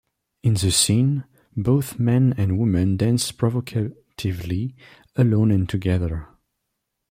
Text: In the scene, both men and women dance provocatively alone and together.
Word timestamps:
In 0.41 0.55
the 0.55 0.71
scene, 0.71 1.25
both 1.55 1.99
men 1.99 2.33
and 2.35 2.57
women 2.57 2.97
dance 2.97 3.31
provocatively 3.31 4.75
alone 5.15 5.51
and 5.51 5.69
together. 5.69 6.27